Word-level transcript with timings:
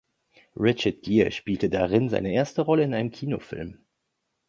Richard 0.55 1.03
Gere 1.03 1.31
spielte 1.31 1.69
darin 1.69 2.09
seine 2.09 2.33
erste 2.33 2.63
Rolle 2.63 2.81
in 2.81 2.95
einem 2.95 3.11
Kinofilm. 3.11 3.85